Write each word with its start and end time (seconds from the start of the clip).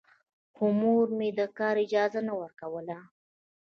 خو 0.55 0.65
مور 0.79 1.07
يې 1.21 1.29
د 1.39 1.41
کار 1.57 1.75
اجازه 1.85 2.21
نه 2.27 2.33
ورکوله. 2.41 2.97